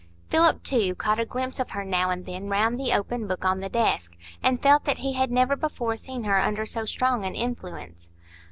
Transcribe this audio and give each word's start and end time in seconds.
Philip, 0.31 0.63
too, 0.63 0.95
caught 0.95 1.19
a 1.19 1.25
glimpse 1.27 1.59
of 1.59 1.69
her 1.69 1.85
now 1.85 2.09
and 2.09 2.25
then 2.25 2.47
round 2.49 2.79
the 2.79 2.91
open 2.91 3.27
book 3.27 3.45
on 3.45 3.59
the 3.59 3.69
desk, 3.69 4.13
and 4.41 4.59
felt 4.59 4.85
that 4.85 4.97
he 4.97 5.13
had 5.13 5.29
never 5.29 5.55
before 5.55 5.95
seen 5.95 6.23
her 6.23 6.39
under 6.39 6.65
so 6.65 6.85
strong 6.85 7.23
an 7.23 7.35
influence. 7.35 8.09